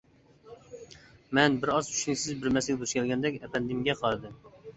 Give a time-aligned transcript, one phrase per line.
[1.39, 4.43] مەن بىر ئاز چۈشىنىكسىز بىر مەسىلىگە دۇچ كەلگەندەك ئەپەندىمگە قارىدىم.